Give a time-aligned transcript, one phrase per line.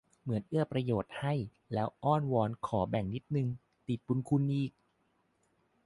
[0.21, 1.33] เหมือนเอื้อประโยชน์ให้
[1.73, 3.47] แล้วอ้อนวอนขอแบ่งนิดนึง
[3.87, 4.71] ติดบุญคุณอีก